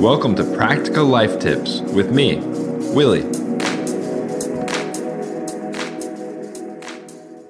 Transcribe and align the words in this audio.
Welcome 0.00 0.34
to 0.36 0.44
Practical 0.56 1.06
Life 1.06 1.38
Tips 1.38 1.80
with 1.80 2.12
me, 2.12 2.36
Willie. 2.94 3.22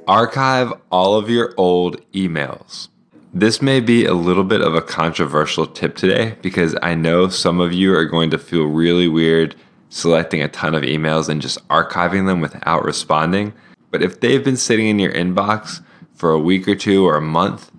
Archive 0.07 0.73
all 0.91 1.17
of 1.17 1.29
your 1.29 1.55
old 1.57 2.01
emails. 2.13 2.89
This 3.33 3.61
may 3.61 3.81
be 3.81 4.05
a 4.05 4.15
little 4.15 4.45
bit 4.45 4.61
of 4.61 4.75
a 4.75 4.83
controversial 4.83 5.67
tip 5.67 5.97
today 5.97 6.37
because 6.43 6.77
I 6.83 6.95
know 6.95 7.29
some 7.29 7.61
of 7.61 7.73
you 7.73 7.95
are 7.95 8.05
going 8.05 8.31
to 8.31 8.39
feel 8.39 8.67
really 8.67 9.09
weird 9.09 9.57
selecting 9.89 10.43
a 10.43 10.49
ton 10.49 10.75
of 10.75 10.83
emails 10.83 11.29
and 11.29 11.43
just 11.43 11.67
archiving 11.69 12.27
them 12.27 12.41
without 12.41 12.85
responding. 12.85 13.53
But 13.91 14.03
if 14.03 14.21
they've 14.21 14.45
been 14.45 14.57
sitting 14.57 14.87
in 14.87 14.99
your 14.99 15.13
inbox 15.13 15.83
for 16.15 16.31
a 16.31 16.39
week 16.39 16.69
or 16.69 16.75
two 16.75 17.07
or 17.07 17.17
a 17.17 17.23
month, 17.23 17.71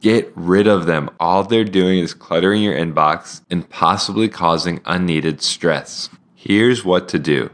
get 0.00 0.32
rid 0.34 0.66
of 0.66 0.86
them. 0.86 1.10
All 1.20 1.44
they're 1.44 1.64
doing 1.64 1.98
is 1.98 2.14
cluttering 2.14 2.62
your 2.62 2.74
inbox 2.74 3.42
and 3.50 3.68
possibly 3.68 4.28
causing 4.28 4.80
unneeded 4.84 5.42
stress. 5.42 6.08
Here's 6.34 6.84
what 6.84 7.08
to 7.10 7.18
do 7.18 7.50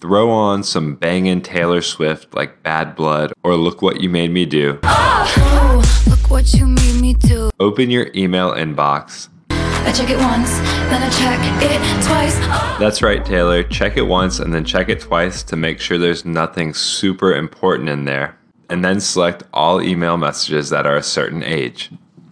throw 0.00 0.30
on 0.30 0.62
some 0.62 0.94
bangin' 0.94 1.40
Taylor 1.40 1.82
Swift 1.82 2.32
like 2.32 2.62
Bad 2.62 2.94
Blood 2.94 3.32
or 3.42 3.56
Look 3.56 3.82
What 3.82 4.00
You 4.00 4.08
Made 4.08 4.30
Me 4.30 4.46
Do. 4.46 4.78
Oh, 4.84 6.04
look 6.08 6.30
what 6.30 6.52
you 6.54 6.66
made 6.66 7.00
me 7.00 7.14
do. 7.14 7.50
Open 7.58 7.90
your 7.90 8.08
email 8.14 8.52
inbox. 8.52 9.28
I 9.50 9.92
check 9.92 10.10
it 10.10 10.18
once, 10.18 10.50
then 10.90 11.02
I 11.02 11.10
check 11.10 11.40
it 11.62 12.04
twice. 12.06 12.36
Oh. 12.42 12.76
That's 12.78 13.02
right, 13.02 13.24
Taylor. 13.24 13.62
Check 13.64 13.96
it 13.96 14.02
once 14.02 14.38
and 14.38 14.54
then 14.54 14.64
check 14.64 14.88
it 14.88 15.00
twice 15.00 15.42
to 15.44 15.56
make 15.56 15.80
sure 15.80 15.98
there's 15.98 16.24
nothing 16.24 16.74
super 16.74 17.34
important 17.34 17.88
in 17.88 18.04
there. 18.04 18.37
And 18.68 18.84
then 18.84 19.00
select 19.00 19.42
all 19.52 19.82
email 19.82 20.16
messages 20.16 20.70
that 20.70 20.86
are 20.86 20.96
a 20.96 21.02
certain 21.02 21.42
age. 21.42 21.90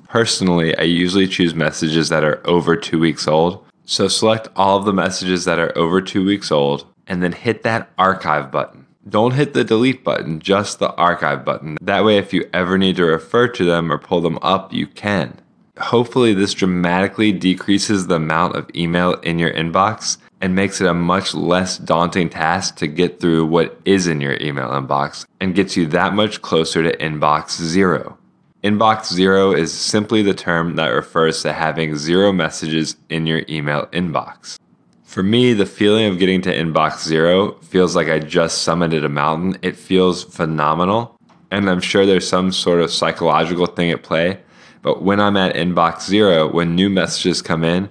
Personally, 0.09 0.77
I 0.77 0.83
usually 0.83 1.27
choose 1.27 1.55
messages 1.55 2.09
that 2.11 2.25
are 2.25 2.47
over 2.47 2.77
two 2.77 2.99
weeks 2.99 3.27
old. 3.27 3.65
So 3.85 4.09
select 4.09 4.49
all 4.57 4.77
of 4.79 4.85
the 4.85 4.93
messages 4.93 5.45
that 5.45 5.59
are 5.59 5.77
over 5.77 6.03
two 6.03 6.25
weeks 6.25 6.51
old 6.51 6.87
and 7.07 7.23
then 7.23 7.33
hit 7.33 7.63
that 7.63 7.91
archive 7.99 8.51
button. 8.51 8.87
Don't 9.09 9.35
hit 9.35 9.55
the 9.55 9.63
delete 9.63 10.03
button, 10.03 10.41
just 10.41 10.81
the 10.81 10.93
archive 10.95 11.45
button. 11.45 11.77
That 11.81 12.05
way, 12.05 12.19
if 12.19 12.33
you 12.33 12.49
ever 12.53 12.77
need 12.77 12.97
to 12.97 13.05
refer 13.05 13.47
to 13.49 13.65
them 13.65 13.93
or 13.93 13.99
pull 13.99 14.21
them 14.21 14.39
up, 14.43 14.73
you 14.73 14.89
can. 14.89 15.41
Hopefully, 15.79 16.35
this 16.35 16.55
dramatically 16.55 17.31
decreases 17.31 18.07
the 18.07 18.17
amount 18.17 18.57
of 18.57 18.69
email 18.75 19.13
in 19.21 19.39
your 19.39 19.53
inbox 19.53 20.17
and 20.41 20.55
makes 20.55 20.81
it 20.81 20.87
a 20.87 20.95
much 20.95 21.35
less 21.35 21.79
daunting 21.79 22.29
task 22.29 22.77
to 22.77 22.87
get 22.87 23.21
through 23.21 23.47
what 23.47 23.81
is 23.85 24.07
in 24.07 24.21
your 24.21 24.37
email 24.41 24.69
inbox 24.69 25.25
and 25.41 25.55
gets 25.55 25.77
you 25.77 25.87
that 25.87 26.15
much 26.15 26.43
closer 26.43 26.83
to 26.83 26.97
inbox 26.99 27.51
zero. 27.61 28.19
Inbox 28.63 29.13
zero 29.13 29.53
is 29.53 29.73
simply 29.73 30.23
the 30.23 30.35
term 30.35 30.77
that 30.77 30.89
refers 30.89 31.43
to 31.43 31.53
having 31.53 31.97
zero 31.97 32.33
messages 32.33 32.97
in 33.09 33.27
your 33.27 33.43
email 33.49 33.87
inbox. 33.93 34.59
For 35.05 35.23
me, 35.23 35.53
the 35.53 35.67
feeling 35.67 36.07
of 36.07 36.19
getting 36.19 36.43
to 36.43 36.55
inbox 36.55 37.05
zero 37.05 37.53
feels 37.63 37.95
like 37.95 38.09
I 38.09 38.19
just 38.19 38.67
summited 38.67 39.05
a 39.05 39.09
mountain. 39.09 39.57
It 39.63 39.77
feels 39.77 40.25
phenomenal. 40.25 41.17
And 41.51 41.71
I'm 41.71 41.81
sure 41.81 42.05
there's 42.05 42.29
some 42.29 42.51
sort 42.51 42.81
of 42.81 42.91
psychological 42.91 43.67
thing 43.67 43.91
at 43.93 44.03
play. 44.03 44.41
But 44.83 45.03
when 45.03 45.21
I'm 45.21 45.37
at 45.37 45.55
inbox 45.55 46.07
zero, 46.07 46.51
when 46.53 46.75
new 46.75 46.91
messages 46.91 47.41
come 47.41 47.65
in, 47.65 47.89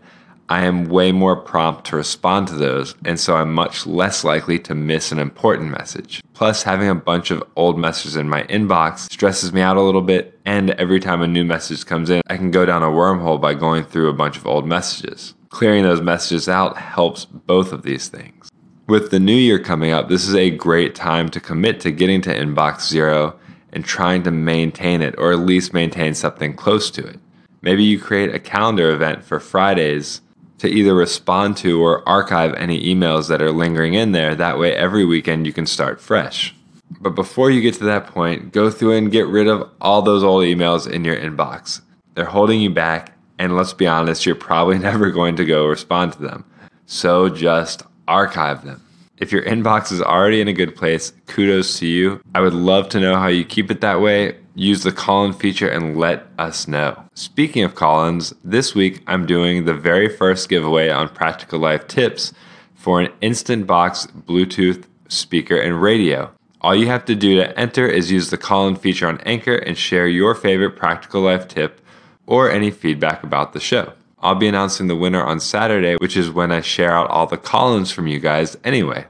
I 0.48 0.66
am 0.66 0.90
way 0.90 1.12
more 1.12 1.36
prompt 1.36 1.86
to 1.86 1.96
respond 1.96 2.48
to 2.50 2.54
those, 2.54 2.94
and 3.04 3.20
so 3.20 3.36
I'm 3.36 3.52
much 3.52 3.88
less 3.88 4.24
likely 4.24 4.60
to 4.60 4.76
miss 4.76 5.12
an 5.12 5.18
important 5.18 5.72
message. 5.72 6.22
Plus, 6.34 6.62
having 6.62 6.88
a 6.88 6.94
bunch 6.94 7.32
of 7.32 7.44
old 7.56 7.80
messages 7.80 8.16
in 8.16 8.30
my 8.30 8.44
inbox 8.44 9.12
stresses 9.12 9.52
me 9.54 9.62
out 9.62 9.78
a 9.78 9.82
little 9.82 10.04
bit, 10.04 10.40
and 10.46 10.70
every 10.72 11.00
time 11.00 11.24
a 11.24 11.28
new 11.28 11.44
message 11.44 11.84
comes 11.88 12.12
in, 12.12 12.22
I 12.28 12.38
can 12.38 12.52
go 12.52 12.64
down 12.64 12.84
a 12.84 12.88
wormhole 12.88 13.42
by 13.42 13.56
going 13.56 13.86
through 13.86 14.08
a 14.08 14.14
bunch 14.14 14.38
of 14.38 14.46
old 14.46 14.68
messages. 14.68 15.34
Clearing 15.50 15.82
those 15.82 16.02
messages 16.02 16.48
out 16.48 16.78
helps 16.78 17.26
both 17.26 17.72
of 17.74 17.82
these 17.82 18.08
things. 18.08 18.52
With 18.88 19.10
the 19.10 19.20
new 19.20 19.36
year 19.36 19.58
coming 19.58 19.92
up, 19.92 20.10
this 20.10 20.28
is 20.28 20.36
a 20.36 20.52
great 20.52 20.94
time 20.94 21.30
to 21.30 21.40
commit 21.40 21.80
to 21.80 21.92
getting 21.92 22.22
to 22.22 22.30
inbox 22.30 22.88
zero 22.88 23.36
and 23.74 23.84
trying 23.84 24.22
to 24.24 24.32
maintain 24.32 25.02
it, 25.02 25.16
or 25.18 25.32
at 25.32 25.40
least 25.40 25.74
maintain 25.74 26.14
something 26.14 26.54
close 26.54 26.92
to 26.92 27.04
it. 27.04 27.20
Maybe 27.64 27.84
you 27.84 28.00
create 28.00 28.36
a 28.36 28.40
calendar 28.40 28.92
event 28.92 29.24
for 29.24 29.40
Fridays 29.40 30.22
to 30.60 30.68
either 30.68 30.96
respond 30.96 31.58
to 31.58 31.82
or 31.82 32.08
archive 32.08 32.54
any 32.56 32.84
emails 32.84 33.28
that 33.30 33.42
are 33.42 33.52
lingering 33.52 33.94
in 33.94 34.12
there. 34.12 34.36
That 34.36 34.58
way, 34.58 34.74
every 34.74 35.06
weekend 35.06 35.46
you 35.46 35.54
can 35.54 35.66
start 35.66 36.00
fresh. 36.00 36.56
But 37.02 37.12
before 37.12 37.50
you 37.52 37.62
get 37.62 37.76
to 37.76 37.84
that 37.86 38.08
point, 38.08 38.52
go 38.52 38.70
through 38.70 38.94
and 38.94 39.12
get 39.12 39.28
rid 39.28 39.48
of 39.48 39.70
all 39.82 40.02
those 40.02 40.24
old 40.24 40.44
emails 40.44 40.90
in 40.90 41.04
your 41.04 41.16
inbox. 41.16 41.82
They're 42.14 42.26
holding 42.26 42.62
you 42.62 42.70
back, 42.70 43.18
and 43.38 43.56
let's 43.56 43.74
be 43.74 43.88
honest, 43.88 44.26
you're 44.26 44.36
probably 44.36 44.80
never 44.80 45.12
going 45.12 45.36
to 45.38 45.46
go 45.46 45.68
respond 45.68 46.14
to 46.14 46.20
them. 46.20 46.46
So 46.86 47.30
just 47.30 47.84
archive 48.08 48.64
them. 48.64 48.82
If 49.18 49.32
your 49.32 49.44
inbox 49.44 49.92
is 49.92 50.02
already 50.02 50.42
in 50.42 50.48
a 50.48 50.54
good 50.54 50.76
place, 50.76 51.14
kudos 51.28 51.80
to 51.80 51.88
you. 51.88 52.22
I 52.34 52.42
would 52.42 52.54
love 52.54 52.90
to 52.90 53.00
know 53.00 53.16
how 53.16 53.28
you 53.28 53.46
keep 53.46 53.72
it 53.72 53.82
that 53.82 54.02
way. 54.02 54.38
Use 54.58 54.84
the 54.84 54.94
call 54.94 55.26
in 55.26 55.34
feature 55.34 55.68
and 55.68 55.98
let 55.98 56.28
us 56.40 56.66
know. 56.66 57.04
Speaking 57.14 57.66
of 57.66 57.76
call 57.76 58.08
ins, 58.08 58.34
this 58.42 58.74
week 58.74 59.04
I'm 59.06 59.26
doing 59.26 59.66
the 59.66 59.74
very 59.74 60.08
first 60.08 60.48
giveaway 60.48 60.90
on 60.90 61.10
Practical 61.10 61.60
Life 61.60 61.88
Tips 61.88 62.32
for 62.74 63.02
an 63.02 63.12
Instant 63.20 63.68
Box 63.68 64.08
Bluetooth 64.08 64.86
speaker 65.10 65.58
and 65.58 65.82
radio. 65.82 66.32
All 66.62 66.74
you 66.74 66.88
have 66.88 67.04
to 67.06 67.16
do 67.16 67.36
to 67.36 67.60
enter 67.60 67.86
is 67.86 68.14
use 68.14 68.30
the 68.30 68.38
call 68.38 68.66
in 68.70 68.78
feature 68.78 69.10
on 69.10 69.20
Anchor 69.26 69.56
and 69.56 69.78
share 69.78 70.08
your 70.08 70.34
favorite 70.34 70.78
Practical 70.78 71.22
Life 71.22 71.50
tip 71.50 71.82
or 72.26 72.50
any 72.50 72.72
feedback 72.72 73.24
about 73.24 73.52
the 73.52 73.60
show. 73.60 73.92
I'll 74.20 74.36
be 74.36 74.48
announcing 74.48 74.88
the 74.88 74.96
winner 74.96 75.24
on 75.24 75.42
Saturday, 75.42 75.96
which 75.98 76.16
is 76.16 76.32
when 76.32 76.54
I 76.54 76.62
share 76.62 76.94
out 76.94 77.10
all 77.10 77.28
the 77.28 77.38
call 77.38 77.76
ins 77.76 77.92
from 77.92 78.08
you 78.08 78.22
guys 78.22 78.56
anyway. 78.64 79.06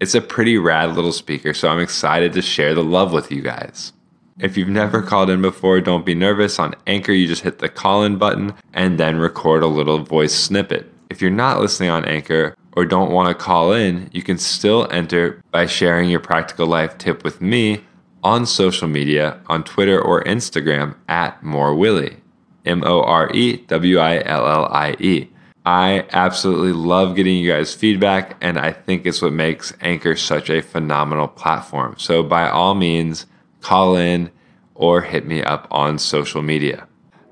It's 0.00 0.16
a 0.16 0.20
pretty 0.20 0.58
rad 0.58 0.96
little 0.96 1.12
speaker, 1.12 1.54
so 1.54 1.68
I'm 1.68 1.78
excited 1.78 2.32
to 2.32 2.42
share 2.42 2.74
the 2.74 2.82
love 2.82 3.12
with 3.12 3.30
you 3.30 3.40
guys. 3.40 3.92
If 4.40 4.56
you've 4.56 4.68
never 4.68 5.02
called 5.02 5.28
in 5.28 5.42
before, 5.42 5.80
don't 5.82 6.06
be 6.06 6.14
nervous. 6.14 6.58
On 6.58 6.74
Anchor, 6.86 7.12
you 7.12 7.26
just 7.26 7.42
hit 7.42 7.58
the 7.58 7.68
call 7.68 8.04
in 8.04 8.16
button 8.16 8.54
and 8.72 8.98
then 8.98 9.18
record 9.18 9.62
a 9.62 9.66
little 9.66 9.98
voice 9.98 10.32
snippet. 10.32 10.90
If 11.10 11.20
you're 11.20 11.30
not 11.30 11.60
listening 11.60 11.90
on 11.90 12.06
Anchor 12.06 12.54
or 12.72 12.86
don't 12.86 13.12
want 13.12 13.28
to 13.28 13.44
call 13.44 13.72
in, 13.72 14.08
you 14.12 14.22
can 14.22 14.38
still 14.38 14.88
enter 14.90 15.42
by 15.50 15.66
sharing 15.66 16.08
your 16.08 16.20
practical 16.20 16.66
life 16.66 16.96
tip 16.96 17.22
with 17.22 17.42
me 17.42 17.84
on 18.22 18.46
social 18.46 18.88
media 18.88 19.38
on 19.46 19.62
Twitter 19.62 20.00
or 20.00 20.24
Instagram 20.24 20.94
at 21.06 21.42
MoreWillie. 21.42 22.16
M 22.64 22.82
O 22.84 23.02
R 23.02 23.30
E 23.32 23.58
W 23.68 23.98
I 23.98 24.22
L 24.24 24.46
L 24.46 24.66
I 24.70 24.96
E. 24.98 25.28
I 25.66 26.06
absolutely 26.12 26.72
love 26.72 27.14
getting 27.14 27.36
you 27.36 27.50
guys' 27.50 27.74
feedback, 27.74 28.36
and 28.40 28.58
I 28.58 28.72
think 28.72 29.04
it's 29.04 29.20
what 29.20 29.32
makes 29.32 29.74
Anchor 29.82 30.16
such 30.16 30.48
a 30.48 30.62
phenomenal 30.62 31.28
platform. 31.28 31.94
So, 31.98 32.22
by 32.22 32.48
all 32.48 32.74
means, 32.74 33.26
call 33.60 33.96
in 33.96 34.30
or 34.74 35.02
hit 35.02 35.26
me 35.26 35.42
up 35.42 35.68
on 35.70 35.98
social 35.98 36.42
media. 36.42 36.86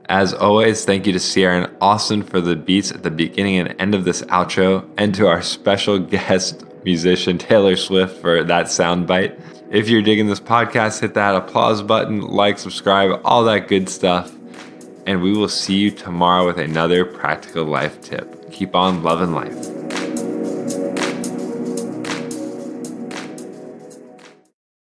As 0.08 0.32
always, 0.32 0.84
thank 0.84 1.06
you 1.06 1.12
to 1.12 1.20
Sierra 1.20 1.64
and 1.64 1.76
Austin 1.80 2.22
for 2.22 2.40
the 2.40 2.56
beats 2.56 2.90
at 2.90 3.02
the 3.02 3.10
beginning 3.10 3.58
and 3.58 3.78
end 3.80 3.94
of 3.94 4.04
this 4.04 4.22
outro, 4.22 4.88
and 4.96 5.14
to 5.14 5.26
our 5.26 5.42
special 5.42 5.98
guest 6.16 6.64
musician 6.84 7.36
Taylor 7.38 7.76
Swift 7.76 8.20
for 8.20 8.42
that 8.44 8.66
soundbite. 8.66 9.38
If 9.70 9.88
you're 9.88 10.02
digging 10.02 10.28
this 10.28 10.40
podcast, 10.40 11.00
hit 11.00 11.14
that 11.14 11.34
applause 11.34 11.82
button, 11.82 12.22
like, 12.22 12.58
subscribe, 12.58 13.20
all 13.24 13.44
that 13.44 13.68
good 13.68 13.88
stuff 13.88 14.32
and 15.08 15.22
we 15.22 15.32
will 15.32 15.48
see 15.48 15.78
you 15.78 15.90
tomorrow 15.90 16.44
with 16.44 16.58
another 16.58 17.02
practical 17.02 17.64
life 17.64 17.98
tip. 18.02 18.52
Keep 18.52 18.74
on 18.74 19.02
loving 19.02 19.32
life. 19.32 19.77